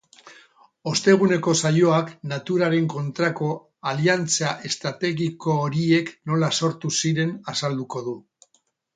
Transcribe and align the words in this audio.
Osteguneko 0.91 1.51
saioak 1.67 2.07
naturaren 2.31 2.87
kontrako 2.93 3.49
aliantza 3.91 4.53
estrategiko 4.69 5.57
horiek 5.65 6.09
nola 6.31 6.49
sortu 6.61 6.91
ziren 7.03 7.35
azalduko 7.55 8.03
du. 8.09 8.15